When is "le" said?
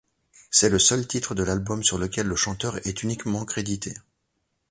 0.69-0.79, 2.25-2.35